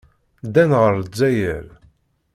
Ddan 0.45 0.71
ɣer 0.81 0.93
Lezzayer. 0.95 1.65